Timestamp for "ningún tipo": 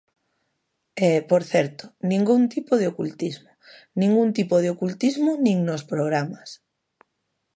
2.11-2.73, 4.01-4.55